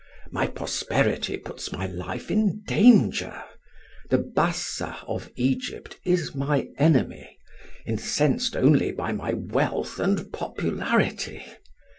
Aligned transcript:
My 0.31 0.47
prosperity 0.47 1.37
puts 1.37 1.71
my 1.71 1.85
life 1.85 2.31
in 2.31 2.63
danger; 2.65 3.43
the 4.09 4.17
Bassa 4.17 4.97
of 5.07 5.29
Egypt 5.35 5.99
is 6.03 6.33
my 6.33 6.69
enemy, 6.79 7.37
incensed 7.85 8.55
only 8.55 8.91
by 8.91 9.11
my 9.11 9.33
wealth 9.33 9.99
and 9.99 10.33
popularity. 10.33 11.45